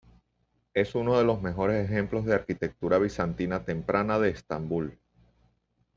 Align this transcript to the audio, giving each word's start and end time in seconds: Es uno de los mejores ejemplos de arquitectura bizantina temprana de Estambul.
Es 0.73 0.95
uno 0.95 1.19
de 1.19 1.23
los 1.23 1.43
mejores 1.43 1.85
ejemplos 1.87 2.25
de 2.25 2.33
arquitectura 2.33 2.97
bizantina 2.97 3.63
temprana 3.65 4.17
de 4.17 4.31
Estambul. 4.31 4.97